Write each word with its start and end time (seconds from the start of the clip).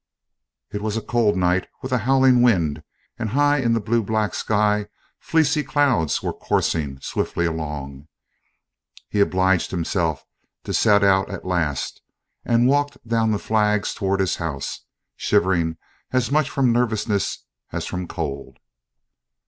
It 0.71 0.81
was 0.81 0.97
a 0.97 1.01
cold 1.03 1.37
night, 1.37 1.67
with 1.83 1.91
a 1.91 1.99
howling 1.99 2.41
wind, 2.41 2.81
and 3.19 3.29
high 3.29 3.59
in 3.59 3.73
the 3.73 3.79
blue 3.79 4.01
black 4.01 4.33
sky 4.33 4.87
fleecy 5.19 5.61
clouds 5.61 6.23
were 6.23 6.33
coursing 6.33 6.99
swiftly 7.01 7.45
along; 7.45 8.07
he 9.09 9.19
obliged 9.19 9.69
himself 9.69 10.25
to 10.63 10.73
set 10.73 11.03
out 11.03 11.29
at 11.29 11.45
last, 11.45 12.01
and 12.43 12.65
walked 12.65 13.07
down 13.07 13.29
the 13.29 13.37
flags 13.37 13.93
towards 13.93 14.21
his 14.23 14.37
house, 14.37 14.85
shivering 15.17 15.77
as 16.11 16.31
much 16.31 16.49
from 16.49 16.71
nervousness 16.71 17.45
as 17.71 17.91
cold. 18.09 18.57